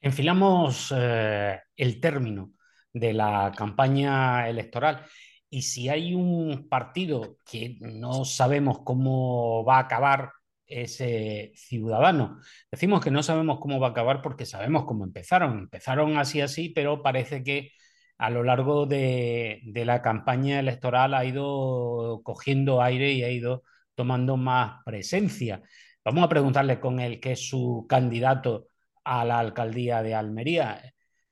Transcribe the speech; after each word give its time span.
Enfilamos 0.00 0.94
eh, 0.96 1.58
el 1.76 2.00
término 2.00 2.52
de 2.92 3.12
la 3.12 3.52
campaña 3.56 4.48
electoral 4.48 5.04
y 5.50 5.62
si 5.62 5.88
hay 5.88 6.14
un 6.14 6.68
partido 6.68 7.38
que 7.44 7.78
no 7.80 8.24
sabemos 8.24 8.80
cómo 8.84 9.64
va 9.64 9.76
a 9.76 9.80
acabar 9.80 10.30
ese 10.66 11.52
ciudadano. 11.56 12.38
Decimos 12.70 13.02
que 13.02 13.10
no 13.10 13.22
sabemos 13.22 13.58
cómo 13.60 13.80
va 13.80 13.88
a 13.88 13.90
acabar 13.90 14.22
porque 14.22 14.46
sabemos 14.46 14.84
cómo 14.84 15.04
empezaron. 15.04 15.58
Empezaron 15.58 16.16
así, 16.18 16.40
así, 16.40 16.70
pero 16.70 17.02
parece 17.02 17.42
que 17.42 17.72
a 18.18 18.30
lo 18.30 18.42
largo 18.42 18.86
de, 18.86 19.60
de 19.64 19.84
la 19.84 20.02
campaña 20.02 20.60
electoral 20.60 21.14
ha 21.14 21.24
ido 21.24 22.20
cogiendo 22.24 22.82
aire 22.82 23.12
y 23.12 23.24
ha 23.24 23.30
ido 23.30 23.62
tomando 23.94 24.36
más 24.36 24.82
presencia. 24.84 25.62
Vamos 26.04 26.24
a 26.24 26.28
preguntarle 26.28 26.80
con 26.80 27.00
el 27.00 27.20
que 27.20 27.32
es 27.32 27.48
su 27.48 27.86
candidato 27.88 28.68
a 29.04 29.24
la 29.24 29.38
alcaldía 29.38 30.02
de 30.02 30.14
Almería. 30.14 30.80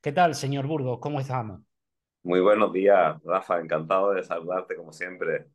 ¿Qué 0.01 0.13
tal, 0.13 0.35
señor 0.35 0.67
Burgos? 0.67 0.99
¿Cómo 1.01 1.21
estamos? 1.21 1.61
Muy 2.23 2.41
buenos 2.41 2.73
días, 2.73 3.17
Rafa. 3.25 3.61
Encantado 3.61 4.13
de 4.13 4.23
saludarte 4.23 4.77
como 4.77 4.93
siempre. 4.93 5.47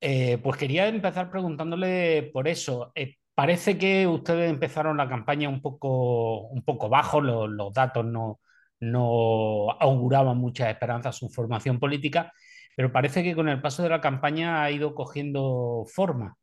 Eh, 0.00 0.38
pues 0.38 0.56
quería 0.56 0.88
empezar 0.88 1.30
preguntándole 1.30 2.30
por 2.32 2.48
eso. 2.48 2.92
Eh, 2.94 3.16
parece 3.34 3.78
que 3.78 4.06
ustedes 4.06 4.50
empezaron 4.50 4.96
la 4.96 5.08
campaña 5.08 5.48
un 5.48 5.60
poco, 5.60 6.48
un 6.48 6.62
poco 6.62 6.88
bajo, 6.88 7.20
los, 7.20 7.50
los 7.50 7.72
datos 7.72 8.04
no, 8.04 8.40
no 8.80 9.70
auguraban 9.78 10.38
muchas 10.38 10.70
esperanzas 10.70 11.16
su 11.16 11.28
formación 11.28 11.78
política, 11.78 12.32
pero 12.76 12.92
parece 12.92 13.22
que 13.22 13.34
con 13.34 13.48
el 13.48 13.60
paso 13.60 13.82
de 13.82 13.90
la 13.90 14.00
campaña 14.00 14.62
ha 14.62 14.70
ido 14.70 14.94
cogiendo 14.94 15.84
forma. 15.86 16.36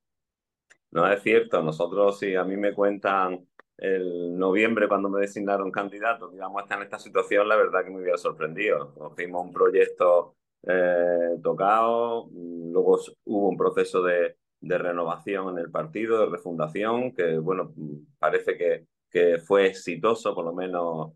No 0.91 1.11
es 1.11 1.21
cierto, 1.21 1.61
nosotros 1.61 2.19
si 2.19 2.35
a 2.35 2.43
mí 2.43 2.55
me 2.55 2.73
cuentan 2.73 3.45
el 3.77 4.37
noviembre 4.37 4.87
cuando 4.87 5.09
me 5.09 5.21
designaron 5.21 5.71
candidato, 5.71 6.29
digamos, 6.29 6.63
estar 6.63 6.77
en 6.79 6.85
esta 6.85 6.99
situación, 6.99 7.47
la 7.47 7.55
verdad 7.55 7.83
que 7.83 7.91
me 7.91 8.01
hubiera 8.01 8.17
sorprendido. 8.17 8.93
Cogimos 8.95 9.45
un 9.45 9.53
proyecto 9.53 10.35
eh, 10.63 11.37
tocado, 11.43 12.29
luego 12.33 12.99
hubo 13.25 13.49
un 13.49 13.57
proceso 13.57 14.01
de, 14.01 14.37
de, 14.59 14.77
renovación 14.77 15.49
en 15.49 15.59
el 15.59 15.69
partido, 15.69 16.19
de 16.19 16.25
refundación, 16.31 17.13
que 17.13 17.37
bueno, 17.37 17.73
parece 18.17 18.57
que, 18.57 18.85
que 19.11 19.37
fue 19.39 19.67
exitoso, 19.67 20.33
por 20.33 20.45
lo 20.45 20.53
menos 20.53 21.13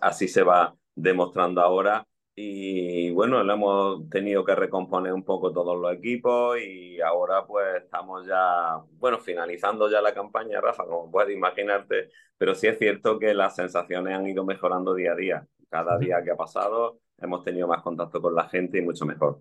así 0.00 0.28
se 0.28 0.42
va 0.42 0.74
demostrando 0.94 1.60
ahora. 1.60 2.06
Y 2.38 3.10
bueno, 3.12 3.42
lo 3.42 3.52
hemos 3.54 4.10
tenido 4.10 4.44
que 4.44 4.54
recomponer 4.54 5.12
un 5.14 5.24
poco 5.24 5.52
todos 5.52 5.78
los 5.80 5.94
equipos 5.94 6.58
y 6.60 7.00
ahora 7.00 7.46
pues 7.46 7.82
estamos 7.82 8.26
ya, 8.26 8.76
bueno, 8.98 9.18
finalizando 9.18 9.90
ya 9.90 10.02
la 10.02 10.12
campaña, 10.12 10.60
Rafa, 10.60 10.84
como 10.84 11.10
puedes 11.10 11.34
imaginarte, 11.34 12.10
pero 12.36 12.54
sí 12.54 12.66
es 12.66 12.78
cierto 12.78 13.18
que 13.18 13.32
las 13.32 13.56
sensaciones 13.56 14.14
han 14.14 14.26
ido 14.26 14.44
mejorando 14.44 14.94
día 14.94 15.12
a 15.12 15.16
día. 15.16 15.46
Cada 15.70 15.98
día 15.98 16.22
que 16.22 16.30
ha 16.30 16.36
pasado 16.36 17.00
hemos 17.18 17.42
tenido 17.42 17.66
más 17.68 17.82
contacto 17.82 18.20
con 18.20 18.34
la 18.34 18.48
gente 18.48 18.78
y 18.78 18.82
mucho 18.82 19.06
mejor. 19.06 19.40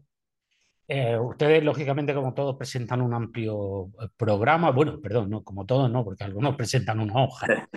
Eh, 0.88 1.18
ustedes, 1.18 1.64
lógicamente, 1.64 2.14
como 2.14 2.34
todos, 2.34 2.56
presentan 2.58 3.02
un 3.02 3.14
amplio 3.14 3.88
eh, 4.02 4.08
programa. 4.16 4.72
Bueno, 4.72 5.00
perdón, 5.02 5.30
no, 5.30 5.44
como 5.44 5.66
todos 5.66 5.90
no, 5.90 6.04
porque 6.04 6.24
algunos 6.24 6.56
presentan 6.58 7.00
una 7.00 7.24
hoja. 7.24 7.68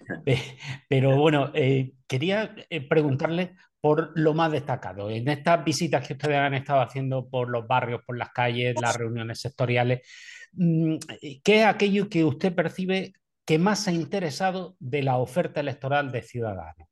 Pero 0.88 1.16
bueno, 1.16 1.50
eh, 1.54 1.92
quería 2.06 2.54
preguntarle 2.88 3.54
por 3.80 4.12
lo 4.14 4.34
más 4.34 4.52
destacado. 4.52 5.10
En 5.10 5.28
estas 5.28 5.64
visitas 5.64 6.06
que 6.06 6.14
ustedes 6.14 6.36
han 6.36 6.54
estado 6.54 6.80
haciendo 6.80 7.28
por 7.28 7.48
los 7.48 7.66
barrios, 7.66 8.02
por 8.04 8.18
las 8.18 8.30
calles, 8.30 8.74
las 8.80 8.96
reuniones 8.96 9.40
sectoriales, 9.40 10.06
mm, 10.52 10.96
¿qué 11.42 11.60
es 11.60 11.66
aquello 11.66 12.08
que 12.08 12.24
usted 12.24 12.54
percibe 12.54 13.14
que 13.46 13.58
más 13.58 13.88
ha 13.88 13.92
interesado 13.92 14.76
de 14.80 15.02
la 15.02 15.16
oferta 15.16 15.60
electoral 15.60 16.10
de 16.10 16.22
Ciudadanos? 16.22 16.87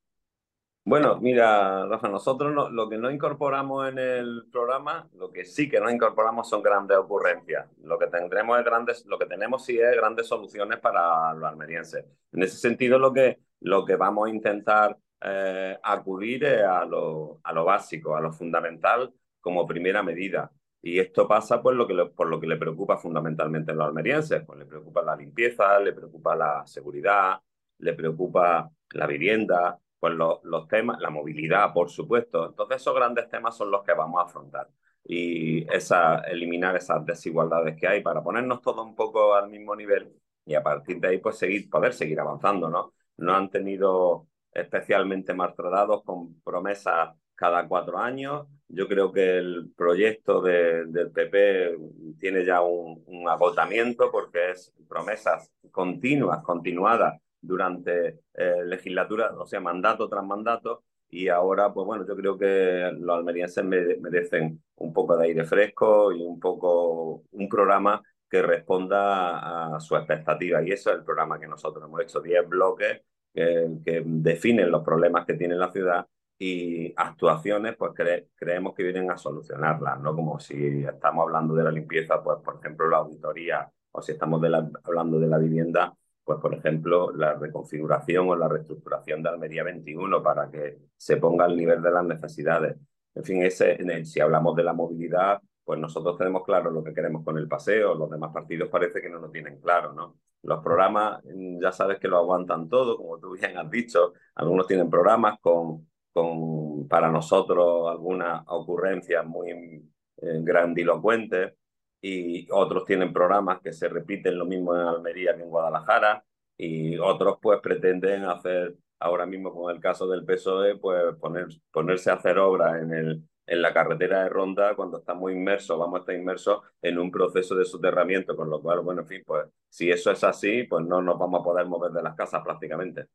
Bueno, 0.86 1.19
mira, 1.20 1.84
Rafa, 1.88 2.08
nosotros 2.08 2.52
no, 2.54 2.70
lo 2.70 2.88
que 2.88 2.97
no 2.97 3.10
incorporamos 3.10 3.88
en 3.88 3.98
el 3.98 4.44
programa, 4.52 5.08
lo 5.14 5.32
que 5.32 5.44
sí 5.44 5.69
que 5.69 5.80
no 5.80 5.91
incorporamos 5.91 6.48
son 6.48 6.62
grandes 6.62 6.97
ocurrencias. 6.97 7.66
Lo 7.82 7.98
que 7.98 8.06
tendremos 8.06 8.56
es 8.56 8.64
grandes, 8.64 9.04
lo 9.06 9.19
que 9.19 9.26
tenemos 9.26 9.64
sí 9.64 9.76
es 9.80 9.97
grandes 9.97 10.28
soluciones 10.28 10.78
para 10.78 11.34
los 11.34 11.42
almerienses. 11.42 12.04
En 12.30 12.42
ese 12.44 12.56
sentido, 12.58 13.00
lo 13.00 13.12
que, 13.12 13.41
lo 13.60 13.84
que 13.84 13.97
vamos 13.97 14.28
a 14.28 14.30
intentar 14.30 14.97
eh, 15.22 15.76
acudir 15.82 16.44
es 16.44 16.62
a 16.62 16.84
lo, 16.84 17.41
a 17.42 17.53
lo 17.53 17.64
básico, 17.64 18.14
a 18.14 18.20
lo 18.20 18.32
fundamental 18.32 19.12
como 19.41 19.66
primera 19.66 20.04
medida. 20.04 20.53
Y 20.80 21.00
esto 21.00 21.26
pasa 21.26 21.60
por 21.60 21.74
lo, 21.74 21.88
que 21.88 21.97
por 22.14 22.28
lo 22.28 22.38
que 22.38 22.47
le 22.47 22.58
preocupa 22.58 22.97
fundamentalmente 22.97 23.72
a 23.72 23.74
los 23.74 23.88
almerienses. 23.88 24.44
Pues 24.47 24.60
le 24.60 24.66
preocupa 24.66 25.03
la 25.03 25.16
limpieza, 25.16 25.80
le 25.80 25.92
preocupa 25.92 26.36
la 26.36 26.64
seguridad, 26.64 27.41
le 27.78 27.92
preocupa 27.94 28.70
la 28.92 29.06
vivienda, 29.08 29.80
pues 29.99 30.15
los 30.15 30.69
temas, 30.69 31.01
la 31.01 31.11
movilidad, 31.11 31.73
por 31.73 31.91
supuesto. 31.91 32.47
Entonces 32.47 32.77
esos 32.83 32.95
grandes 32.95 33.29
temas 33.29 33.57
son 33.57 33.71
los 33.71 33.83
que 33.84 33.93
vamos 33.95 34.21
a 34.21 34.25
afrontar 34.27 34.69
y 35.09 35.73
esa, 35.73 36.19
eliminar 36.23 36.77
esas 36.77 37.05
desigualdades 37.07 37.77
que 37.77 37.87
hay 37.87 38.03
para 38.03 38.23
ponernos 38.23 38.61
todos 38.61 38.84
un 38.84 38.97
poco 38.97 39.34
al 39.34 39.49
mismo 39.49 39.77
nivel 39.77 40.12
y 40.45 40.55
a 40.55 40.62
partir 40.62 41.01
de 41.01 41.09
ahí 41.09 41.19
pues 41.19 41.39
seguir, 41.39 41.71
poder 41.71 41.93
seguir 41.95 42.19
avanzando, 42.21 42.69
¿no? 42.69 42.95
No 43.19 43.34
han 43.34 43.51
tenido 43.51 44.27
especialmente 44.53 45.33
maltratados 45.34 46.03
con 46.05 46.41
promesas 46.41 47.15
cada 47.34 47.67
cuatro 47.69 47.99
años. 47.99 48.47
Yo 48.69 48.89
creo 48.89 49.13
que 49.13 49.39
el 49.39 49.73
proyecto 49.77 50.41
de, 50.41 50.87
del 50.87 51.11
PP 51.13 51.77
tiene 52.19 52.45
ya 52.45 52.63
un, 52.63 53.03
un 53.07 53.28
agotamiento 53.28 54.11
porque 54.11 54.51
es 54.53 54.73
promesas 54.89 55.53
continuas, 55.71 56.43
continuadas 56.43 57.21
durante 57.47 58.21
eh, 58.34 58.65
legislatura, 58.65 59.33
o 59.37 59.47
sea, 59.47 59.61
mandato 59.61 60.09
tras 60.09 60.25
mandato, 60.25 60.84
y 61.09 61.29
ahora, 61.29 61.73
pues 61.73 61.87
bueno, 61.87 62.07
yo 62.07 62.17
creo 62.17 62.37
que 62.37 62.91
los 62.99 63.17
almerienses 63.17 63.65
merecen 63.65 64.62
un 64.77 64.93
poco 64.93 65.17
de 65.17 65.27
aire 65.27 65.45
fresco 65.45 66.12
y 66.12 66.21
un 66.23 66.41
poco 66.41 67.23
un 67.31 67.49
programa 67.49 68.03
que 68.29 68.43
responda 68.43 69.77
a 69.77 69.81
su 69.81 69.97
expectativa. 69.97 70.62
Y 70.62 70.73
eso 70.73 70.91
es 70.91 70.97
el 70.97 71.05
programa 71.05 71.39
que 71.39 71.47
nosotros 71.47 71.84
hemos 71.87 72.03
hecho, 72.03 72.21
10 72.21 72.49
bloques 72.49 73.03
que, 73.33 73.69
que 73.84 74.03
definen 74.05 74.71
los 74.71 74.83
problemas 74.83 75.25
que 75.27 75.34
tiene 75.34 75.55
la 75.55 75.71
ciudad 75.71 76.07
y 76.39 76.93
actuaciones, 76.97 77.77
pues 77.77 77.93
creemos 78.34 78.75
que 78.75 78.83
vienen 78.83 79.11
a 79.11 79.17
solucionarlas, 79.17 80.01
¿no? 80.01 80.15
Como 80.15 80.39
si 80.39 80.84
estamos 80.84 81.23
hablando 81.23 81.55
de 81.55 81.65
la 81.65 81.71
limpieza, 81.71 82.23
pues 82.23 82.39
por 82.45 82.57
ejemplo 82.57 82.89
la 82.89 82.99
auditoría, 82.99 83.71
o 83.93 84.03
si 84.03 84.13
estamos 84.13 84.41
de 84.43 84.51
la, 84.51 84.71
hablando 84.84 85.19
de 85.19 85.28
la 85.28 85.39
vivienda, 85.39 85.95
pues 86.26 86.41
por 86.41 86.53
ejemplo, 86.54 87.12
la 87.12 87.34
reconfiguración 87.34 88.28
o 88.28 88.34
la 88.34 88.48
reestructuración 88.48 89.22
de 89.22 89.28
Almería 89.28 89.62
21 89.62 90.20
para 90.25 90.50
que 90.50 90.76
se 90.97 91.19
ponga 91.19 91.44
al 91.44 91.56
nivel 91.56 91.81
de 91.81 91.91
las 91.92 92.04
necesidades. 92.04 92.76
En 93.14 93.22
fin, 93.22 93.44
ese, 93.44 94.04
si 94.04 94.19
hablamos 94.19 94.56
de 94.56 94.65
la 94.65 94.72
movilidad, 94.72 95.41
pues 95.65 95.78
nosotros 95.78 96.19
tenemos 96.19 96.42
claro 96.42 96.72
lo 96.72 96.82
que 96.82 96.92
queremos 96.92 97.25
con 97.25 97.38
el 97.38 97.47
paseo, 97.47 97.94
los 97.94 98.10
demás 98.10 98.32
partidos 98.32 98.69
parece 98.69 99.00
que 99.00 99.09
no 99.09 99.20
lo 99.20 99.31
tienen 99.31 99.60
claro, 99.60 99.92
¿no? 99.92 100.16
Los 100.42 100.65
programas 100.65 101.22
mm, 101.25 101.60
ya 101.62 101.70
sabes 101.70 102.00
que 102.00 102.09
lo 102.09 102.19
aguantan 102.19 102.69
todo, 102.69 102.97
como 102.97 103.20
tú 103.20 103.31
bien 103.38 103.56
has 103.56 103.70
dicho, 103.70 104.15
algunos 104.34 104.66
tienen 104.66 104.91
programas 104.91 105.38
con, 105.41 105.86
con 106.12 106.88
para 106.88 107.09
nosotros 107.09 107.88
algunas 107.88 108.42
ocurrencias 108.48 109.25
muy 109.25 109.50
eh, 109.50 110.41
grandilocuentes, 110.42 111.54
y 112.01 112.47
otros 112.51 112.84
tienen 112.84 113.12
programas 113.12 113.61
que 113.61 113.73
se 113.73 113.89
repiten 113.89 114.39
lo 114.39 114.47
mismo 114.47 114.75
en 114.75 114.83
Almería 114.87 115.37
que 115.37 115.43
en 115.43 115.51
Guadalajara 115.51 116.25
y 116.57 116.97
otros 116.99 117.39
pues 117.41 117.61
pretenden 117.61 118.25
hacer 118.25 118.75
ahora 118.99 119.27
mismo 119.27 119.53
con 119.53 119.75
el 119.75 119.81
caso 119.81 120.07
del 120.07 120.25
PSOE 120.25 120.77
pues 120.77 121.03
poner, 121.21 121.47
ponerse 121.71 122.11
a 122.11 122.15
hacer 122.15 122.39
obras 122.39 122.83
en, 122.83 122.93
el, 122.93 123.23
en 123.47 123.62
la 123.62 123.73
carretera 123.73 124.23
de 124.23 124.29
Ronda 124.29 124.75
cuando 124.75 124.99
estamos 124.99 125.31
inmersos, 125.33 125.78
vamos 125.78 125.98
a 125.98 126.01
estar 126.01 126.15
inmersos 126.15 126.60
en 126.81 126.98
un 126.98 127.10
proceso 127.10 127.54
de 127.54 127.65
soterramiento, 127.65 128.37
con 128.37 128.51
lo 128.51 128.60
cual, 128.60 128.81
bueno, 128.81 129.03
en 129.03 129.07
fin, 129.07 129.22
pues 129.27 129.47
si 129.69 129.91
eso 129.91 130.10
es 130.10 130.25
así, 130.25 130.65
pues 130.65 130.84
no 130.84 131.03
nos 131.03 131.19
vamos 131.19 131.41
a 131.41 131.45
poder 131.45 131.66
mover 131.66 131.92
de 131.92 132.03
las 132.03 132.15
casas 132.15 132.42
prácticamente. 132.42 133.07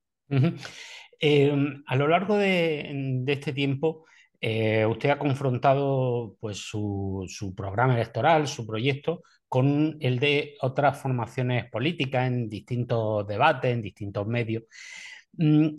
eh, 1.19 1.81
a 1.87 1.95
lo 1.95 2.07
largo 2.07 2.37
de, 2.37 2.91
de 3.23 3.33
este 3.33 3.53
tiempo, 3.53 4.05
eh, 4.43 4.85
usted 4.87 5.11
ha 5.11 5.19
confrontado 5.19 6.35
pues, 6.39 6.57
su, 6.57 7.53
programa 7.55 7.93
electoral, 7.93 8.47
su 8.47 8.65
proyecto, 8.65 9.21
con 9.47 9.97
el 9.99 10.19
de 10.19 10.55
otras 10.61 10.99
formaciones 10.99 11.69
políticas 11.69 12.27
en 12.27 12.49
distintos 12.49 13.27
debates, 13.27 13.71
en 13.71 13.81
distintos 13.83 14.25
medios. 14.27 14.63
Mm, 15.33 15.75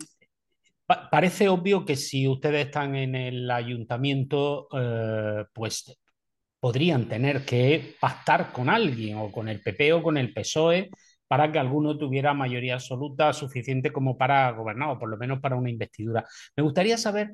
pa 0.85 1.09
parece 1.09 1.49
obvio 1.49 1.85
que 1.85 1.95
si 1.95 2.27
ustedes 2.27 2.67
están 2.67 2.95
en 2.95 3.15
el 3.15 3.51
ayuntamiento, 3.51 4.67
eh, 4.73 5.45
pues 5.53 5.97
podrían 6.59 7.09
tener 7.09 7.45
que 7.45 7.95
pactar 7.99 8.53
con 8.53 8.69
alguien, 8.69 9.17
o 9.17 9.31
con 9.31 9.49
el 9.49 9.61
PP 9.61 9.93
o 9.93 10.03
con 10.03 10.17
el 10.17 10.33
PSOE, 10.33 10.89
para 11.27 11.51
que 11.51 11.59
alguno 11.59 11.97
tuviera 11.97 12.33
mayoría 12.33 12.75
absoluta 12.75 13.33
suficiente 13.33 13.91
como 13.91 14.17
para 14.17 14.51
gobernar, 14.51 14.89
o 14.91 14.99
por 14.99 15.09
lo 15.09 15.17
menos 15.17 15.39
para 15.41 15.55
una 15.57 15.69
investidura. 15.69 16.25
Me 16.55 16.63
gustaría 16.63 16.97
saber 16.97 17.31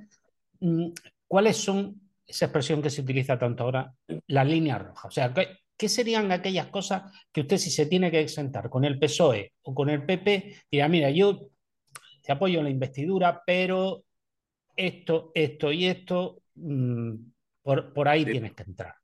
mm, 0.62 0.90
cuáles 1.30 1.58
son 1.58 2.02
esa 2.26 2.46
expresión 2.46 2.82
que 2.82 2.90
se 2.90 3.02
utiliza 3.02 3.40
tanto 3.40 3.64
ahora, 3.64 3.94
la 4.28 4.44
línea 4.44 4.78
roja. 4.78 5.08
O 5.08 5.12
sea, 5.12 5.34
¿qué, 5.34 5.48
¿qué, 5.78 5.88
serían 5.88 6.32
aquellas 6.32 6.68
cosas 6.68 7.04
que 7.32 7.42
usted 7.42 7.58
si 7.58 7.72
se 7.72 7.86
tiene 7.86 8.12
que 8.12 8.20
exentar 8.20 8.70
con 8.70 8.84
el 8.84 9.00
PSOE 9.00 9.54
o 9.64 9.74
con 9.74 9.90
el 9.90 10.06
PP, 10.06 10.56
dirá, 10.72 10.88
mira, 10.88 11.10
yo 11.10 11.50
te 12.22 12.32
apoyo 12.32 12.60
en 12.60 12.66
la 12.66 12.70
investidura, 12.72 13.42
pero 13.46 14.04
esto, 14.76 15.32
esto 15.34 15.72
y 15.72 15.86
esto, 15.86 16.42
mmm, 16.56 17.14
por, 17.62 17.94
por, 17.94 18.08
ahí 18.08 18.26
sí. 18.26 18.32
tienes 18.32 18.54
que 18.54 18.64
entrar? 18.64 18.96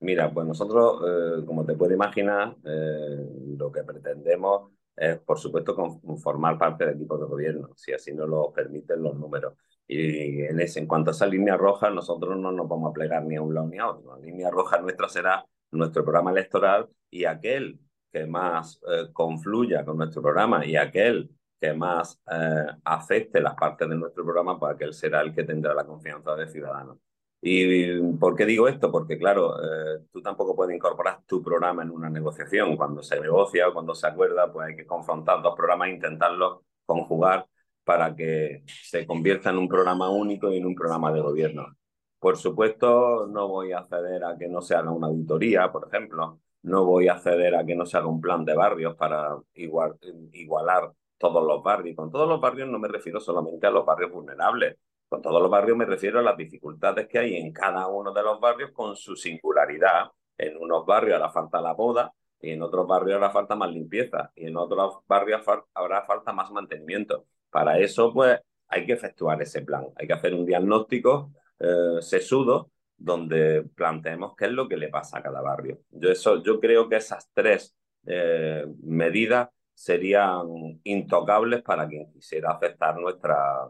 Mira, 0.00 0.32
pues 0.32 0.46
nosotros, 0.46 1.02
eh, 1.06 1.44
como 1.44 1.64
te 1.64 1.74
puedes 1.74 1.94
imaginar, 1.94 2.56
eh, 2.64 3.26
lo 3.58 3.70
que 3.70 3.82
pretendemos 3.82 4.72
es, 4.96 5.18
por 5.18 5.38
supuesto, 5.38 6.00
formar 6.22 6.58
parte 6.58 6.84
del 6.84 6.96
equipo 6.96 7.18
de 7.18 7.26
gobierno, 7.26 7.70
si 7.76 7.92
así 7.92 8.12
nos 8.12 8.28
lo 8.28 8.52
permiten 8.52 9.02
los 9.02 9.14
números. 9.16 9.54
Y 9.92 10.42
en, 10.44 10.60
ese, 10.60 10.78
en 10.78 10.86
cuanto 10.86 11.10
a 11.10 11.12
esa 11.12 11.26
línea 11.26 11.56
roja, 11.56 11.90
nosotros 11.90 12.38
no 12.38 12.52
nos 12.52 12.68
vamos 12.68 12.90
a 12.90 12.92
plegar 12.92 13.24
ni 13.24 13.34
a 13.34 13.42
un 13.42 13.52
lado 13.52 13.66
ni 13.66 13.78
a 13.78 13.88
otro. 13.88 14.16
La 14.16 14.24
línea 14.24 14.48
roja 14.48 14.80
nuestra 14.80 15.08
será 15.08 15.44
nuestro 15.72 16.04
programa 16.04 16.30
electoral 16.30 16.88
y 17.10 17.24
aquel 17.24 17.80
que 18.12 18.24
más 18.24 18.80
eh, 18.88 19.08
confluya 19.12 19.84
con 19.84 19.96
nuestro 19.96 20.22
programa 20.22 20.64
y 20.64 20.76
aquel 20.76 21.28
que 21.60 21.72
más 21.72 22.20
eh, 22.30 22.66
afecte 22.84 23.40
las 23.40 23.56
partes 23.56 23.88
de 23.88 23.96
nuestro 23.96 24.22
programa, 24.22 24.60
pues 24.60 24.74
aquel 24.76 24.94
será 24.94 25.22
el 25.22 25.34
que 25.34 25.42
tendrá 25.42 25.74
la 25.74 25.84
confianza 25.84 26.36
de 26.36 26.46
Ciudadanos. 26.46 26.98
¿Y 27.42 28.00
por 28.12 28.36
qué 28.36 28.46
digo 28.46 28.68
esto? 28.68 28.92
Porque, 28.92 29.18
claro, 29.18 29.56
eh, 29.60 30.04
tú 30.12 30.22
tampoco 30.22 30.54
puedes 30.54 30.76
incorporar 30.76 31.22
tu 31.26 31.42
programa 31.42 31.82
en 31.82 31.90
una 31.90 32.08
negociación. 32.08 32.76
Cuando 32.76 33.02
se 33.02 33.18
negocia 33.18 33.68
o 33.68 33.72
cuando 33.72 33.96
se 33.96 34.06
acuerda, 34.06 34.52
pues 34.52 34.68
hay 34.68 34.76
que 34.76 34.86
confrontar 34.86 35.42
dos 35.42 35.56
programas 35.56 35.88
e 35.88 35.94
intentarlos 35.94 36.60
conjugar 36.86 37.46
para 37.90 38.14
que 38.14 38.62
se 38.84 39.04
convierta 39.04 39.50
en 39.50 39.58
un 39.58 39.66
programa 39.66 40.08
único 40.10 40.48
y 40.52 40.58
en 40.58 40.64
un 40.64 40.76
programa 40.76 41.10
de 41.12 41.20
gobierno. 41.20 41.76
Por 42.20 42.36
supuesto, 42.36 43.26
no 43.26 43.48
voy 43.48 43.72
a 43.72 43.84
ceder 43.84 44.22
a 44.24 44.38
que 44.38 44.46
no 44.46 44.60
se 44.60 44.76
haga 44.76 44.92
una 44.92 45.08
auditoría, 45.08 45.72
por 45.72 45.88
ejemplo. 45.88 46.38
No 46.62 46.84
voy 46.84 47.08
a 47.08 47.18
ceder 47.18 47.56
a 47.56 47.66
que 47.66 47.74
no 47.74 47.84
se 47.84 47.96
haga 47.96 48.06
un 48.06 48.20
plan 48.20 48.44
de 48.44 48.54
barrios 48.54 48.94
para 48.94 49.36
igual, 49.54 49.98
igualar 50.32 50.92
todos 51.18 51.44
los 51.44 51.64
barrios. 51.64 51.96
Con 51.96 52.12
todos 52.12 52.28
los 52.28 52.40
barrios 52.40 52.68
no 52.68 52.78
me 52.78 52.86
refiero 52.86 53.18
solamente 53.18 53.66
a 53.66 53.72
los 53.72 53.84
barrios 53.84 54.12
vulnerables. 54.12 54.76
Con 55.08 55.20
todos 55.20 55.42
los 55.42 55.50
barrios 55.50 55.76
me 55.76 55.84
refiero 55.84 56.20
a 56.20 56.22
las 56.22 56.36
dificultades 56.36 57.08
que 57.08 57.18
hay 57.18 57.34
en 57.38 57.52
cada 57.52 57.88
uno 57.88 58.12
de 58.12 58.22
los 58.22 58.38
barrios 58.38 58.70
con 58.70 58.94
su 58.94 59.16
singularidad. 59.16 60.12
En 60.38 60.56
unos 60.58 60.86
barrios 60.86 61.16
hará 61.16 61.32
falta 61.32 61.60
la 61.60 61.72
boda 61.72 62.14
y 62.40 62.50
en 62.50 62.62
otros 62.62 62.86
barrios 62.86 63.16
hará 63.16 63.30
falta 63.30 63.56
más 63.56 63.72
limpieza 63.72 64.30
y 64.36 64.46
en 64.46 64.56
otros 64.56 65.00
barrios 65.08 65.42
habrá 65.74 66.02
falta 66.06 66.32
más 66.32 66.52
mantenimiento. 66.52 67.26
Para 67.50 67.78
eso, 67.78 68.12
pues, 68.12 68.38
hay 68.68 68.86
que 68.86 68.92
efectuar 68.92 69.40
ese 69.42 69.62
plan. 69.62 69.86
Hay 69.96 70.06
que 70.06 70.12
hacer 70.12 70.34
un 70.34 70.46
diagnóstico 70.46 71.32
eh, 71.58 72.00
sesudo 72.00 72.70
donde 72.96 73.62
planteemos 73.74 74.34
qué 74.36 74.46
es 74.46 74.52
lo 74.52 74.68
que 74.68 74.76
le 74.76 74.88
pasa 74.88 75.18
a 75.18 75.22
cada 75.22 75.40
barrio. 75.40 75.80
Yo, 75.90 76.10
eso, 76.10 76.42
yo 76.42 76.60
creo 76.60 76.88
que 76.88 76.96
esas 76.96 77.30
tres 77.32 77.74
eh, 78.06 78.66
medidas 78.82 79.48
serían 79.74 80.80
intocables 80.84 81.62
para 81.62 81.88
quien 81.88 82.12
quisiera 82.12 82.52
aceptar 82.52 82.98
nuestra, 82.98 83.66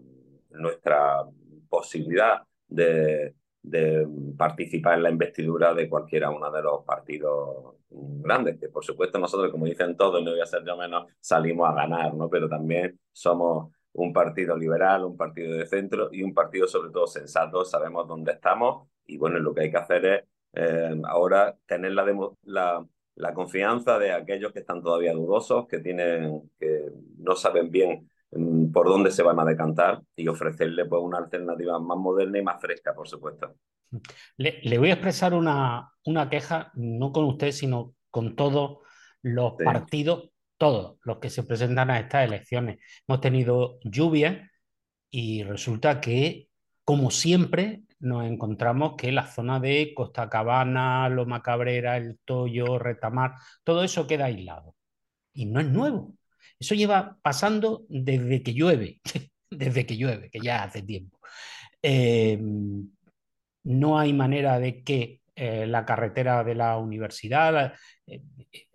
nuestra 0.50 1.24
posibilidad 1.68 2.42
de, 2.66 3.34
de 3.62 4.06
participar 4.36 4.94
en 4.94 5.02
la 5.04 5.10
investidura 5.10 5.74
de 5.74 5.88
cualquiera 5.88 6.30
uno 6.30 6.50
de 6.50 6.62
los 6.62 6.84
partidos 6.84 7.76
grandes, 7.90 8.58
que 8.58 8.68
por 8.68 8.84
supuesto 8.84 9.18
nosotros, 9.18 9.50
como 9.50 9.66
dicen 9.66 9.96
todos, 9.96 10.22
no 10.22 10.30
voy 10.30 10.40
a 10.40 10.46
ser 10.46 10.64
yo 10.64 10.76
menos, 10.76 11.06
salimos 11.20 11.68
a 11.68 11.74
ganar, 11.74 12.14
¿no? 12.14 12.28
Pero 12.30 12.48
también 12.48 12.98
somos 13.12 13.72
un 13.92 14.12
partido 14.12 14.56
liberal, 14.56 15.04
un 15.04 15.16
partido 15.16 15.56
de 15.56 15.66
centro 15.66 16.08
y 16.12 16.22
un 16.22 16.32
partido 16.32 16.66
sobre 16.68 16.90
todo 16.90 17.06
sensato, 17.06 17.64
sabemos 17.64 18.06
dónde 18.06 18.32
estamos 18.32 18.88
y 19.06 19.18
bueno, 19.18 19.38
lo 19.38 19.54
que 19.54 19.62
hay 19.62 19.70
que 19.70 19.76
hacer 19.76 20.04
es 20.06 20.24
eh, 20.52 21.00
ahora 21.04 21.56
tener 21.66 21.92
la, 21.92 22.04
la, 22.44 22.86
la, 23.16 23.34
confianza 23.34 23.98
de 23.98 24.12
aquellos 24.12 24.52
que 24.52 24.60
están 24.60 24.82
todavía 24.82 25.12
dudosos, 25.12 25.66
que, 25.68 25.78
tienen, 25.78 26.50
que 26.58 26.86
no 27.18 27.36
saben 27.36 27.70
bien 27.70 28.09
por 28.72 28.88
dónde 28.88 29.10
se 29.10 29.22
van 29.22 29.38
a 29.38 29.44
decantar 29.44 30.02
y 30.16 30.28
ofrecerle 30.28 30.84
pues, 30.84 31.02
una 31.02 31.18
alternativa 31.18 31.78
más 31.78 31.98
moderna 31.98 32.38
y 32.38 32.42
más 32.42 32.60
fresca, 32.60 32.94
por 32.94 33.08
supuesto. 33.08 33.56
Le, 34.36 34.60
le 34.62 34.78
voy 34.78 34.90
a 34.90 34.94
expresar 34.94 35.34
una, 35.34 35.92
una, 36.04 36.28
queja, 36.28 36.70
no 36.74 37.12
con 37.12 37.24
usted, 37.24 37.52
sino 37.52 37.94
con 38.10 38.36
todos 38.36 38.78
los 39.22 39.54
sí. 39.58 39.64
partidos, 39.64 40.30
todos 40.56 40.98
los 41.02 41.18
que 41.18 41.30
se 41.30 41.42
presentan 41.42 41.90
a 41.90 41.98
estas 41.98 42.26
elecciones. 42.26 42.78
Hemos 43.06 43.20
tenido 43.20 43.78
lluvia 43.82 44.50
y 45.10 45.42
resulta 45.42 46.00
que, 46.00 46.48
como 46.84 47.10
siempre, 47.10 47.82
nos 47.98 48.24
encontramos 48.24 48.94
que 48.96 49.12
la 49.12 49.26
zona 49.26 49.60
de 49.60 49.92
Costa 49.94 50.28
Cabana, 50.28 51.08
Loma 51.08 51.42
Cabrera, 51.42 51.96
El 51.96 52.18
Toyo, 52.24 52.78
Retamar, 52.78 53.34
todo 53.64 53.82
eso 53.82 54.06
queda 54.06 54.26
aislado. 54.26 54.74
Y 55.32 55.46
no 55.46 55.60
es 55.60 55.68
nuevo. 55.68 56.14
Eso 56.60 56.74
lleva 56.76 57.18
pasando 57.22 57.86
desde 57.88 58.42
que 58.42 58.54
llueve, 58.54 59.00
desde 59.50 59.86
que 59.86 59.96
llueve, 59.96 60.30
que 60.30 60.40
ya 60.40 60.62
hace 60.62 60.82
tiempo. 60.82 61.18
Eh, 61.82 62.38
no 63.64 63.98
hay 63.98 64.12
manera 64.12 64.58
de 64.58 64.82
que 64.84 65.20
eh, 65.34 65.66
la 65.66 65.86
carretera 65.86 66.44
de 66.44 66.54
la 66.54 66.76
universidad, 66.76 67.72
eh, 68.06 68.22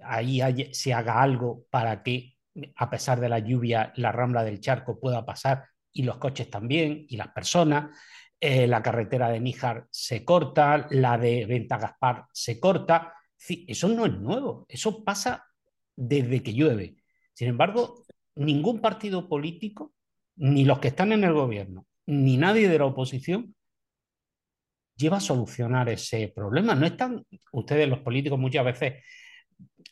ahí 0.03 0.73
se 0.73 0.93
haga 0.93 1.21
algo 1.21 1.65
para 1.69 2.01
que, 2.01 2.37
a 2.75 2.89
pesar 2.89 3.19
de 3.19 3.29
la 3.29 3.39
lluvia, 3.39 3.93
la 3.97 4.11
rambla 4.11 4.43
del 4.43 4.59
charco 4.59 4.99
pueda 4.99 5.25
pasar 5.25 5.65
y 5.91 6.03
los 6.03 6.17
coches 6.17 6.49
también 6.49 7.05
y 7.07 7.17
las 7.17 7.27
personas. 7.29 7.95
Eh, 8.39 8.67
la 8.67 8.81
carretera 8.81 9.29
de 9.29 9.39
Níjar 9.39 9.87
se 9.91 10.25
corta, 10.25 10.87
la 10.89 11.17
de 11.17 11.45
Venta 11.45 11.77
Gaspar 11.77 12.25
se 12.31 12.59
corta. 12.59 13.13
Eso 13.47 13.87
no 13.87 14.05
es 14.05 14.13
nuevo, 14.13 14.65
eso 14.67 15.03
pasa 15.03 15.45
desde 15.95 16.41
que 16.41 16.53
llueve. 16.53 16.95
Sin 17.35 17.49
embargo, 17.49 18.05
ningún 18.35 18.79
partido 18.79 19.27
político, 19.27 19.93
ni 20.37 20.65
los 20.65 20.79
que 20.79 20.87
están 20.87 21.11
en 21.11 21.23
el 21.23 21.33
gobierno, 21.33 21.85
ni 22.07 22.37
nadie 22.37 22.69
de 22.69 22.79
la 22.79 22.85
oposición 22.85 23.53
lleva 24.95 25.17
a 25.17 25.21
solucionar 25.21 25.89
ese 25.89 26.31
problema. 26.33 26.75
¿No 26.75 26.85
están 26.85 27.25
ustedes 27.51 27.89
los 27.89 27.99
políticos 27.99 28.39
muchas 28.39 28.63
veces 28.63 29.03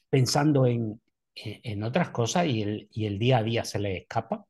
pensando 0.10 0.66
en, 0.66 1.02
en 1.36 1.84
otras 1.84 2.10
cosas 2.10 2.46
y 2.46 2.62
el, 2.62 2.88
y 2.92 3.06
el 3.06 3.20
día 3.20 3.40
a 3.40 3.44
día 3.44 3.66
se 3.66 3.80
les 3.80 4.02
escapa? 4.02 4.46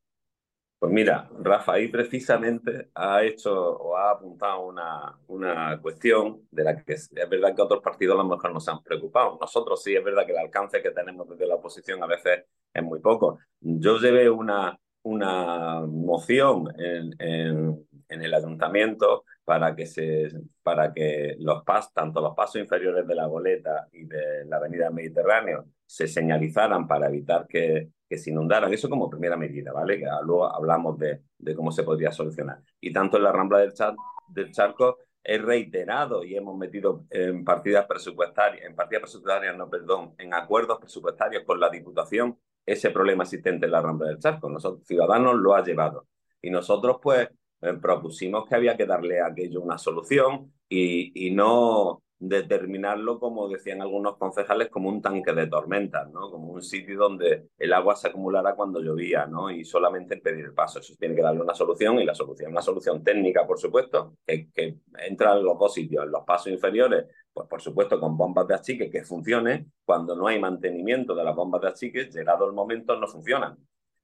Pues 0.77 0.93
mira, 0.93 1.29
Rafa, 1.39 1.73
ahí 1.73 1.87
precisamente 1.87 2.91
ha 2.93 3.23
hecho 3.23 3.53
o 3.53 3.95
ha 3.95 4.11
apuntado 4.11 4.67
una, 4.67 5.17
una 5.27 5.79
cuestión 5.81 6.45
de 6.51 6.63
la 6.63 6.83
que 6.83 6.93
es, 6.93 7.09
es, 7.15 7.29
verdad 7.29 7.55
que 7.55 7.61
otros 7.61 7.81
partidos 7.81 8.15
a 8.15 8.23
lo 8.23 8.29
mejor 8.29 8.53
no 8.53 8.59
se 8.59 8.69
han 8.69 8.83
preocupado. 8.83 9.37
Nosotros 9.39 9.81
sí, 9.81 9.95
es 9.95 10.03
verdad 10.03 10.25
que 10.25 10.33
el 10.33 10.39
alcance 10.39 10.83
que 10.83 10.91
tenemos 10.91 11.27
desde 11.27 11.47
la 11.47 11.55
oposición 11.55 12.03
a 12.03 12.05
veces 12.05 12.45
es 12.73 12.83
muy 12.83 12.99
poco. 12.99 13.39
Yo 13.59 13.97
llevé 13.97 14.29
una, 14.29 14.77
una 15.03 15.81
moción 15.81 16.67
en, 16.77 17.13
en, 17.19 17.87
en 18.09 18.21
el 18.21 18.33
ayuntamiento 18.33 19.25
para 19.45 19.75
que, 19.75 19.85
se, 19.85 20.29
para 20.61 20.93
que 20.93 21.35
los 21.39 21.63
pas, 21.63 21.93
tanto 21.93 22.21
los 22.21 22.33
pasos 22.35 22.61
inferiores 22.61 23.05
de 23.05 23.15
la 23.15 23.27
boleta 23.27 23.87
y 23.91 24.05
de 24.05 24.45
la 24.45 24.57
avenida 24.57 24.89
Mediterráneo 24.89 25.65
se 25.85 26.07
señalizaran 26.07 26.87
para 26.87 27.07
evitar 27.07 27.45
que, 27.47 27.89
que 28.09 28.17
se 28.17 28.31
inundaran. 28.31 28.73
Eso 28.73 28.89
como 28.89 29.09
primera 29.09 29.35
medida, 29.35 29.71
¿vale? 29.73 29.99
Que 29.99 30.07
luego 30.23 30.45
hablamos 30.45 30.97
de, 30.97 31.21
de 31.37 31.55
cómo 31.55 31.71
se 31.71 31.83
podría 31.83 32.11
solucionar. 32.11 32.59
Y 32.79 32.93
tanto 32.93 33.17
en 33.17 33.23
la 33.23 33.31
Rambla 33.33 33.59
del, 33.59 33.73
Char, 33.73 33.95
del 34.27 34.51
Charco 34.51 34.99
he 35.25 35.37
reiterado 35.37 36.23
y 36.23 36.35
hemos 36.35 36.57
metido 36.57 37.05
en 37.09 37.43
partidas 37.45 37.85
presupuestarias, 37.85 38.65
en 38.65 38.75
partidas 38.75 39.03
presupuestarias, 39.03 39.55
no, 39.55 39.69
perdón, 39.69 40.15
en 40.17 40.33
acuerdos 40.33 40.79
presupuestarios 40.79 41.43
con 41.43 41.59
la 41.59 41.69
Diputación 41.69 42.37
ese 42.65 42.91
problema 42.91 43.23
existente 43.23 43.65
en 43.65 43.71
la 43.71 43.81
Rambla 43.81 44.09
del 44.09 44.19
Charco. 44.19 44.49
Nosotros, 44.49 44.85
Ciudadanos 44.85 45.35
lo 45.35 45.55
ha 45.55 45.63
llevado. 45.63 46.07
Y 46.41 46.49
nosotros, 46.49 46.97
pues, 47.01 47.29
eh, 47.61 47.73
propusimos 47.81 48.45
que 48.45 48.55
había 48.55 48.77
que 48.77 48.85
darle 48.85 49.21
a 49.21 49.27
aquello 49.27 49.61
una 49.61 49.77
solución 49.77 50.53
y, 50.67 51.27
y, 51.27 51.31
no 51.31 52.02
determinarlo, 52.19 53.19
como 53.19 53.49
decían 53.49 53.81
algunos 53.81 54.17
concejales, 54.17 54.69
como 54.69 54.89
un 54.89 55.01
tanque 55.01 55.33
de 55.33 55.47
tormentas, 55.47 56.09
¿no? 56.11 56.31
como 56.31 56.53
un 56.53 56.61
sitio 56.61 56.97
donde 56.97 57.49
el 57.57 57.73
agua 57.73 57.95
se 57.95 58.07
acumulara 58.07 58.55
cuando 58.55 58.79
llovía 58.79 59.25
¿no? 59.25 59.51
y 59.51 59.65
solamente 59.65 60.17
pedir 60.17 60.45
el 60.45 60.53
paso. 60.53 60.79
Eso 60.79 60.93
tiene 60.97 61.15
que 61.15 61.21
darle 61.21 61.41
una 61.41 61.53
solución 61.53 61.99
y 61.99 62.05
la 62.05 62.15
solución, 62.15 62.51
una 62.51 62.61
solución 62.61 63.03
técnica, 63.03 63.45
por 63.45 63.59
supuesto, 63.59 64.17
que, 64.25 64.49
que 64.51 64.77
entra 64.99 65.37
en 65.37 65.43
los 65.43 65.59
dos 65.59 65.73
sitios, 65.73 66.05
en 66.05 66.11
los 66.11 66.23
pasos 66.23 66.53
inferiores, 66.53 67.05
pues 67.33 67.47
por 67.47 67.61
supuesto 67.61 67.99
con 67.99 68.15
bombas 68.15 68.47
de 68.47 68.55
achique 68.55 68.89
que 68.89 69.03
funcione. 69.03 69.67
Cuando 69.83 70.15
no 70.15 70.27
hay 70.27 70.39
mantenimiento 70.39 71.15
de 71.15 71.23
las 71.23 71.35
bombas 71.35 71.61
de 71.61 71.67
achique, 71.69 72.05
llegado 72.05 72.45
el 72.47 72.53
momento 72.53 72.95
no 72.95 73.07
funcionan. 73.07 73.57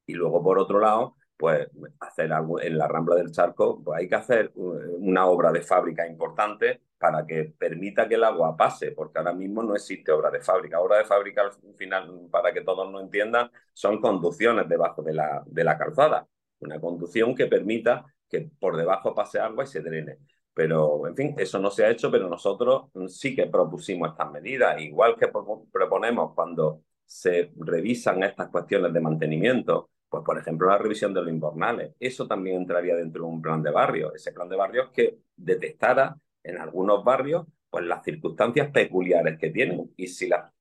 Y 0.06 0.14
luego, 0.14 0.42
por 0.42 0.58
otro 0.58 0.80
lado, 0.80 1.16
pues 1.40 1.68
hacer 2.00 2.30
algo 2.34 2.60
en 2.60 2.76
la 2.76 2.86
Rambla 2.86 3.16
del 3.16 3.32
Charco, 3.32 3.82
pues 3.82 3.98
hay 3.98 4.08
que 4.08 4.14
hacer 4.14 4.52
una 4.54 5.24
obra 5.24 5.50
de 5.50 5.62
fábrica 5.62 6.06
importante 6.06 6.82
para 6.98 7.24
que 7.26 7.44
permita 7.58 8.06
que 8.06 8.16
el 8.16 8.24
agua 8.24 8.54
pase, 8.54 8.92
porque 8.92 9.18
ahora 9.18 9.32
mismo 9.32 9.62
no 9.62 9.74
existe 9.74 10.12
obra 10.12 10.30
de 10.30 10.42
fábrica. 10.42 10.80
Obra 10.80 10.98
de 10.98 11.06
fábrica, 11.06 11.40
al 11.40 11.52
final, 11.76 12.28
para 12.30 12.52
que 12.52 12.60
todos 12.60 12.92
lo 12.92 13.00
entiendan, 13.00 13.50
son 13.72 14.02
conducciones 14.02 14.68
debajo 14.68 15.02
de 15.02 15.14
la, 15.14 15.42
de 15.46 15.64
la 15.64 15.78
calzada. 15.78 16.28
Una 16.58 16.78
conducción 16.78 17.34
que 17.34 17.46
permita 17.46 18.04
que 18.28 18.50
por 18.60 18.76
debajo 18.76 19.14
pase 19.14 19.40
agua 19.40 19.64
y 19.64 19.66
se 19.66 19.80
drene. 19.80 20.18
Pero, 20.52 21.06
en 21.06 21.16
fin, 21.16 21.34
eso 21.38 21.58
no 21.58 21.70
se 21.70 21.86
ha 21.86 21.90
hecho, 21.90 22.10
pero 22.10 22.28
nosotros 22.28 22.90
sí 23.08 23.34
que 23.34 23.46
propusimos 23.46 24.10
estas 24.10 24.30
medidas, 24.30 24.78
igual 24.82 25.16
que 25.16 25.28
proponemos 25.72 26.34
cuando 26.34 26.82
se 27.06 27.50
revisan 27.56 28.22
estas 28.24 28.48
cuestiones 28.50 28.92
de 28.92 29.00
mantenimiento, 29.00 29.88
pues 30.10 30.24
por 30.24 30.38
ejemplo 30.38 30.68
la 30.68 30.78
revisión 30.78 31.14
de 31.14 31.22
los 31.22 31.30
invernales, 31.30 31.94
eso 32.00 32.26
también 32.26 32.56
entraría 32.56 32.96
dentro 32.96 33.24
de 33.24 33.30
un 33.30 33.40
plan 33.40 33.62
de 33.62 33.70
barrio, 33.70 34.12
ese 34.14 34.32
plan 34.32 34.48
de 34.48 34.56
barrios 34.56 34.90
que 34.90 35.20
detectara 35.36 36.16
en 36.42 36.58
algunos 36.58 37.04
barrios 37.04 37.46
pues 37.70 37.84
las 37.84 38.02
circunstancias 38.04 38.70
peculiares 38.70 39.38
que 39.38 39.50
tienen. 39.50 39.92
Y 39.96 40.08
si 40.08 40.28
las, 40.28 40.52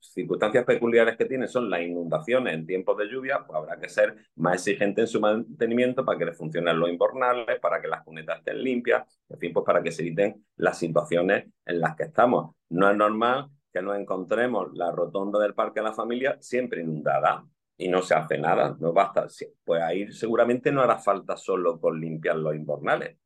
circunstancias 0.00 0.64
peculiares 0.64 1.16
que 1.16 1.24
tienen 1.24 1.48
son 1.48 1.68
las 1.70 1.80
inundaciones 1.80 2.54
en 2.54 2.66
tiempos 2.66 2.96
de 2.98 3.08
lluvia, 3.08 3.44
pues 3.46 3.56
habrá 3.56 3.80
que 3.80 3.88
ser 3.88 4.16
más 4.36 4.54
exigente 4.54 5.00
en 5.00 5.06
su 5.06 5.20
mantenimiento 5.20 6.04
para 6.04 6.18
que 6.18 6.26
les 6.26 6.36
funcionen 6.36 6.78
los 6.78 6.90
invernales, 6.90 7.58
para 7.60 7.80
que 7.80 7.88
las 7.88 8.04
cunetas 8.04 8.38
estén 8.38 8.62
limpias, 8.62 9.04
en 9.28 9.38
fin, 9.38 9.52
pues 9.52 9.64
para 9.64 9.82
que 9.82 9.90
se 9.90 10.02
eviten 10.02 10.44
las 10.56 10.78
situaciones 10.78 11.46
en 11.64 11.80
las 11.80 11.96
que 11.96 12.04
estamos. 12.04 12.54
No 12.68 12.90
es 12.90 12.96
normal 12.96 13.48
que 13.72 13.82
nos 13.82 13.98
encontremos 13.98 14.68
la 14.74 14.90
rotonda 14.90 15.38
del 15.38 15.54
Parque 15.54 15.80
de 15.80 15.84
la 15.84 15.92
Familia 15.92 16.36
siempre 16.40 16.82
inundada 16.82 17.44
y 17.78 17.88
no 17.88 18.02
se 18.02 18.14
hace 18.14 18.38
nada, 18.38 18.76
no 18.80 18.92
basta. 18.92 19.26
Pues 19.64 19.82
ahí 19.82 20.10
seguramente 20.12 20.72
no 20.72 20.80
hará 20.80 20.98
falta 20.98 21.36
solo 21.36 21.80
con 21.80 22.00
limpiar 22.00 22.36
los 22.36 22.54
invernales. 22.54 23.16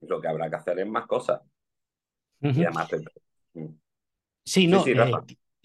Lo 0.00 0.20
que 0.20 0.28
habrá 0.28 0.50
que 0.50 0.56
hacer 0.56 0.80
es 0.80 0.86
más 0.86 1.06
cosas. 1.06 1.40
Mm. 3.54 3.68
Sí, 4.44 4.66
no, 4.66 4.86
eh, 4.86 5.10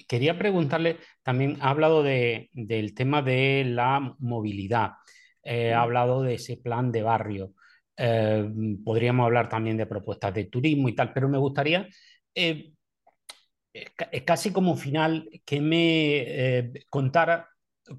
quería 0.07 0.37
preguntarle, 0.37 0.97
también 1.23 1.57
ha 1.59 1.71
hablado 1.71 2.03
de, 2.03 2.49
del 2.53 2.93
tema 2.93 3.21
de 3.21 3.65
la 3.65 4.15
movilidad, 4.19 4.93
eh, 5.43 5.73
ha 5.73 5.81
hablado 5.81 6.23
de 6.23 6.35
ese 6.35 6.55
plan 6.55 6.89
de 6.91 7.03
barrio, 7.03 7.53
eh, 7.97 8.49
podríamos 8.85 9.25
hablar 9.25 9.49
también 9.49 9.75
de 9.75 9.85
propuestas 9.85 10.33
de 10.33 10.45
turismo 10.45 10.87
y 10.87 10.95
tal, 10.95 11.11
pero 11.11 11.27
me 11.27 11.37
gustaría, 11.37 11.89
casi 14.25 14.53
como 14.53 14.77
final, 14.77 15.29
que 15.43 15.59
me 15.59 16.71
contara 16.89 17.49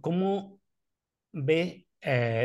cómo 0.00 0.60
ve 1.32 1.86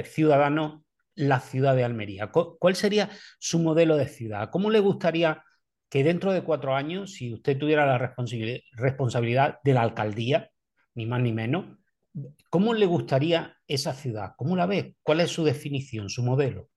Ciudadano 0.06 0.86
la 1.16 1.40
ciudad 1.40 1.76
de 1.76 1.84
Almería. 1.84 2.32
¿Cuál 2.32 2.76
sería 2.76 3.10
su 3.40 3.60
modelo 3.60 3.96
de 3.96 4.08
ciudad? 4.08 4.50
¿Cómo 4.52 4.70
le 4.70 4.80
gustaría 4.80 5.44
que 5.90 6.04
dentro 6.04 6.34
de 6.34 6.44
cuatro 6.44 6.76
años, 6.76 7.14
si 7.14 7.34
usted 7.34 7.58
tuviera 7.58 7.86
la 7.86 7.98
responsabilidad 7.98 9.60
de 9.64 9.74
la 9.74 9.82
alcaldía, 9.82 10.50
ni 10.94 11.06
más 11.06 11.22
ni 11.22 11.32
menos, 11.32 11.78
¿cómo 12.50 12.74
le 12.74 12.86
gustaría 12.86 13.58
esa 13.68 13.94
ciudad? 13.94 14.34
¿Cómo 14.36 14.56
la 14.56 14.66
ve? 14.66 14.96
¿Cuál 15.04 15.22
es 15.22 15.32
su 15.32 15.44
definición, 15.46 16.10
su 16.10 16.24
modelo? 16.24 16.70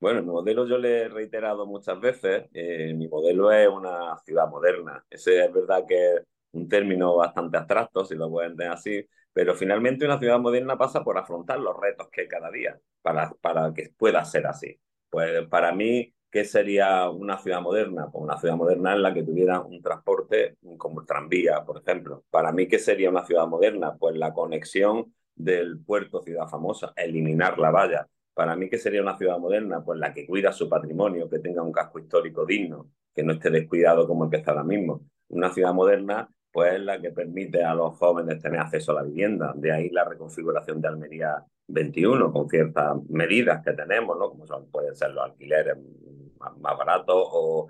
Bueno, 0.00 0.22
mi 0.22 0.28
modelo 0.28 0.66
yo 0.66 0.78
le 0.78 1.02
he 1.02 1.08
reiterado 1.08 1.66
muchas 1.66 1.98
veces, 2.00 2.44
eh, 2.52 2.92
mi 2.94 3.08
modelo 3.08 3.50
es 3.50 3.68
una 3.68 4.16
ciudad 4.24 4.48
moderna. 4.48 5.04
Es 5.10 5.24
verdad 5.24 5.84
que 5.88 6.20
un 6.52 6.68
término 6.68 7.16
bastante 7.16 7.56
abstracto, 7.58 8.04
si 8.04 8.14
lo 8.14 8.30
pueden 8.30 8.56
tener 8.56 8.72
así, 8.72 9.06
pero 9.32 9.54
finalmente 9.54 10.04
una 10.04 10.18
ciudad 10.18 10.38
moderna 10.38 10.76
pasa 10.76 11.04
por 11.04 11.18
afrontar 11.18 11.60
los 11.60 11.76
retos 11.78 12.08
que 12.10 12.22
hay 12.22 12.28
cada 12.28 12.50
día 12.50 12.78
para, 13.02 13.30
para 13.40 13.72
que 13.72 13.90
pueda 13.96 14.24
ser 14.24 14.46
así. 14.46 14.78
Pues 15.10 15.46
para 15.48 15.72
mí 15.72 16.14
¿Qué 16.30 16.44
sería 16.44 17.08
una 17.08 17.38
ciudad 17.38 17.62
moderna? 17.62 18.10
Pues 18.12 18.22
una 18.22 18.36
ciudad 18.36 18.54
moderna 18.56 18.92
en 18.92 19.02
la 19.02 19.14
que 19.14 19.22
tuviera 19.22 19.60
un 19.62 19.80
transporte 19.80 20.56
como 20.76 21.00
el 21.00 21.06
tranvía, 21.06 21.64
por 21.64 21.78
ejemplo. 21.78 22.24
Para 22.30 22.52
mí, 22.52 22.68
¿qué 22.68 22.78
sería 22.78 23.08
una 23.08 23.24
ciudad 23.24 23.46
moderna? 23.46 23.96
Pues 23.96 24.14
la 24.16 24.34
conexión 24.34 25.14
del 25.34 25.78
puerto 25.80 26.20
Ciudad 26.20 26.46
Famosa, 26.48 26.92
eliminar 26.96 27.58
la 27.58 27.70
valla. 27.70 28.06
Para 28.34 28.56
mí, 28.56 28.68
¿qué 28.68 28.76
sería 28.76 29.00
una 29.00 29.16
ciudad 29.16 29.38
moderna? 29.38 29.82
Pues 29.82 29.98
la 29.98 30.12
que 30.12 30.26
cuida 30.26 30.52
su 30.52 30.68
patrimonio, 30.68 31.30
que 31.30 31.38
tenga 31.38 31.62
un 31.62 31.72
casco 31.72 31.98
histórico 31.98 32.44
digno, 32.44 32.90
que 33.14 33.22
no 33.22 33.32
esté 33.32 33.48
descuidado 33.50 34.06
como 34.06 34.24
el 34.24 34.30
que 34.30 34.36
está 34.36 34.50
ahora 34.50 34.64
mismo. 34.64 35.00
Una 35.28 35.50
ciudad 35.50 35.72
moderna, 35.72 36.28
pues 36.52 36.74
es 36.74 36.80
la 36.80 37.00
que 37.00 37.10
permite 37.10 37.62
a 37.62 37.74
los 37.74 37.96
jóvenes 37.96 38.40
tener 38.40 38.60
acceso 38.60 38.92
a 38.92 38.96
la 38.96 39.02
vivienda. 39.02 39.52
De 39.56 39.72
ahí 39.72 39.90
la 39.90 40.04
reconfiguración 40.04 40.80
de 40.80 40.88
Almería 40.88 41.44
21, 41.68 42.32
con 42.32 42.48
ciertas 42.48 42.96
medidas 43.08 43.62
que 43.64 43.72
tenemos, 43.72 44.18
¿no? 44.18 44.30
Como 44.30 44.44
pueden 44.70 44.96
ser 44.96 45.10
los 45.10 45.24
alquileres 45.24 45.76
más, 46.38 46.78
baratos 46.78 47.28
o, 47.32 47.68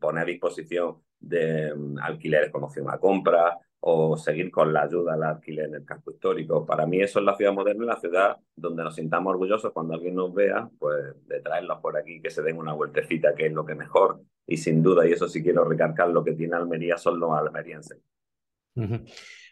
poner 0.00 0.22
a 0.22 0.26
disposición 0.26 0.96
de 1.20 1.74
mm, 1.74 1.98
alquileres 1.98 2.50
con 2.50 2.64
opción 2.64 2.88
a 2.90 2.98
compra 2.98 3.58
o 3.86 4.16
seguir 4.16 4.50
con 4.50 4.72
la 4.72 4.84
ayuda 4.84 5.12
al 5.12 5.22
alquiler 5.24 5.66
en 5.66 5.74
el 5.74 5.84
campo 5.84 6.10
histórico. 6.10 6.64
Para 6.64 6.86
mí 6.86 7.02
eso 7.02 7.18
es 7.18 7.24
la 7.26 7.36
ciudad 7.36 7.52
moderna, 7.52 7.84
la 7.84 8.00
ciudad 8.00 8.38
donde 8.56 8.82
nos 8.82 8.94
sintamos 8.94 9.32
orgullosos 9.32 9.72
cuando 9.72 9.92
alguien 9.92 10.14
nos 10.14 10.32
vea, 10.32 10.70
pues 10.78 11.14
de 11.26 11.40
traerlos 11.40 11.80
por 11.80 11.94
aquí, 11.98 12.18
que 12.18 12.30
se 12.30 12.40
den 12.40 12.56
una 12.56 12.72
vueltecita, 12.72 13.34
que 13.34 13.46
es 13.46 13.52
lo 13.52 13.66
que 13.66 13.74
mejor. 13.74 14.22
Y 14.46 14.56
sin 14.56 14.82
duda, 14.82 15.06
y 15.06 15.12
eso 15.12 15.28
sí 15.28 15.42
quiero 15.42 15.66
recargar, 15.66 16.08
lo 16.08 16.24
que 16.24 16.32
tiene 16.32 16.56
Almería 16.56 16.96
son 16.96 17.20
los 17.20 17.30
almerienses. 17.32 17.98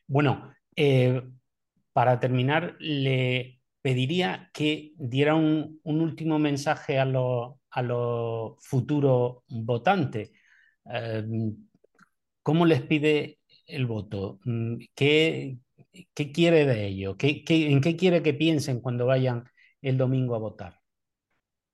Bueno, 0.07 0.55
eh, 0.77 1.23
para 1.93 2.19
terminar, 2.19 2.77
le 2.79 3.61
pediría 3.83 4.49
que 4.55 4.95
diera 4.97 5.35
un, 5.35 5.79
último 5.85 6.39
mensaje 6.39 6.99
a 6.99 7.05
los, 7.05 7.57
a 7.71 7.83
futuros 8.61 9.43
votantes. 9.47 10.33
Eh, 10.91 11.23
¿Cómo 12.43 12.65
les 12.65 12.81
pide 12.81 13.42
el 13.73 13.87
voto? 13.87 14.39
Mm, 14.45 14.77
¿Qué, 14.95 15.59
qué 16.15 16.33
quiere 16.33 16.67
de 16.67 16.87
ello? 16.87 17.17
¿Qué, 17.17 17.45
en 17.49 17.81
qué 17.81 17.97
quiere 17.97 18.23
que 18.23 18.35
piensen 18.35 18.81
cuando 18.81 19.07
vayan 19.07 19.45
el 19.81 19.99
domingo 19.99 20.35
a 20.35 20.39
votar? 20.39 20.81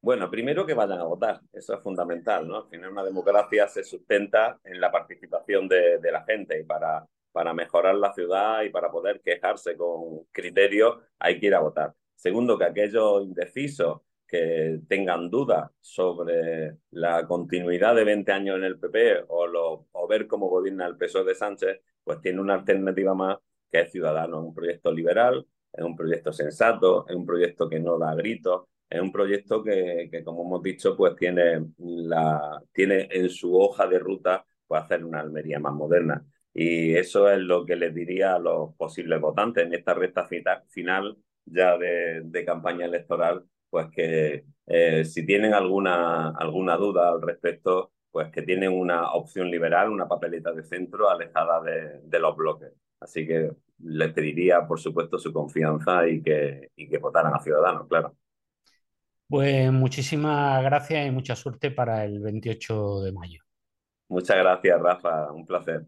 Bueno, 0.00 0.30
primero 0.30 0.64
que 0.64 0.74
vayan 0.74 1.00
a 1.00 1.04
votar, 1.04 1.40
eso 1.52 1.74
es 1.74 1.82
fundamental, 1.82 2.46
¿no? 2.46 2.56
Al 2.56 2.68
final 2.68 2.92
una 2.92 3.04
democracia 3.04 3.66
se 3.66 3.82
sustenta 3.82 4.58
en 4.64 4.80
la 4.80 4.92
participación 4.92 5.66
de, 5.68 5.98
de 5.98 6.12
la 6.12 6.24
gente 6.24 6.60
y 6.60 6.64
para 6.64 7.06
para 7.32 7.54
mejorar 7.54 7.94
la 7.94 8.12
ciudad 8.12 8.62
y 8.62 8.70
para 8.70 8.90
poder 8.90 9.20
quejarse 9.20 9.76
con 9.76 10.24
criterios, 10.32 10.98
hay 11.20 11.38
que 11.38 11.46
ir 11.46 11.54
a 11.54 11.60
votar. 11.60 11.94
Segundo, 12.16 12.58
que 12.58 12.64
aquellos 12.64 13.22
indecisos 13.22 14.00
que 14.28 14.80
tengan 14.88 15.30
dudas 15.30 15.70
sobre 15.80 16.76
la 16.90 17.26
continuidad 17.26 17.96
de 17.96 18.04
20 18.04 18.30
años 18.32 18.56
en 18.58 18.64
el 18.64 18.78
PP 18.78 19.24
o, 19.28 19.86
o 19.90 20.08
ver 20.08 20.26
cómo 20.26 20.48
gobierna 20.48 20.86
el 20.86 20.96
PSOE 20.96 21.24
de 21.24 21.34
Sánchez, 21.34 21.80
pues 22.04 22.20
tiene 22.20 22.40
una 22.40 22.54
alternativa 22.54 23.14
más 23.14 23.38
que 23.70 23.80
es 23.80 23.92
Ciudadano, 23.92 24.40
un 24.40 24.54
proyecto 24.54 24.92
liberal, 24.92 25.46
es 25.72 25.84
un 25.84 25.96
proyecto 25.96 26.32
sensato, 26.32 27.06
es 27.08 27.14
un 27.14 27.26
proyecto 27.26 27.68
que 27.68 27.80
no 27.80 27.98
da 27.98 28.14
gritos, 28.14 28.64
es 28.88 29.00
un 29.00 29.12
proyecto 29.12 29.62
que, 29.62 30.08
que, 30.10 30.24
como 30.24 30.44
hemos 30.44 30.62
dicho, 30.62 30.96
pues 30.96 31.14
tiene, 31.16 31.66
la, 31.78 32.62
tiene 32.72 33.08
en 33.10 33.28
su 33.28 33.58
hoja 33.58 33.86
de 33.86 33.98
ruta 33.98 34.44
pues 34.66 34.82
hacer 34.82 35.04
una 35.04 35.20
Almería 35.20 35.58
más 35.58 35.74
moderna. 35.74 36.24
Y 36.54 36.94
eso 36.94 37.30
es 37.30 37.38
lo 37.38 37.64
que 37.64 37.76
les 37.76 37.94
diría 37.94 38.34
a 38.34 38.38
los 38.38 38.74
posibles 38.76 39.20
votantes 39.20 39.64
en 39.64 39.74
esta 39.74 39.94
recta 39.94 40.26
final 40.68 41.16
ya 41.44 41.76
de, 41.78 42.44
campaña 42.44 42.86
electoral, 42.86 43.44
pues 43.70 43.88
que 43.94 44.44
eh, 44.66 45.04
si 45.04 45.24
tienen 45.26 45.54
alguna, 45.54 46.30
alguna 46.30 46.76
duda 46.76 47.10
al 47.10 47.22
respecto, 47.22 47.92
pues 48.10 48.30
que 48.32 48.42
tienen 48.42 48.72
una 48.72 49.12
opción 49.12 49.50
liberal, 49.50 49.90
una 49.90 50.08
papeleta 50.08 50.52
de 50.52 50.64
centro 50.64 51.10
alejada 51.10 51.60
de, 51.62 52.00
de 52.02 52.18
los 52.18 52.36
bloques. 52.36 52.72
Así 53.00 53.26
que 53.26 53.52
les 53.80 54.12
pediría, 54.12 54.66
por 54.66 54.80
supuesto, 54.80 55.18
su 55.18 55.32
confianza 55.32 56.08
y 56.08 56.22
que, 56.22 56.70
y 56.76 56.88
que 56.88 56.98
votaran 56.98 57.34
a 57.34 57.40
Ciudadanos, 57.40 57.86
claro. 57.88 58.16
Pues 59.28 59.72
muchísimas 59.72 60.62
gracias 60.62 61.06
y 61.06 61.10
mucha 61.10 61.34
suerte 61.36 61.70
para 61.70 62.04
el 62.04 62.20
28 62.20 63.00
de 63.02 63.12
mayo. 63.12 63.40
Muchas 64.08 64.36
gracias, 64.38 64.80
Rafa. 64.82 65.32
Un 65.32 65.46
placer. 65.46 65.86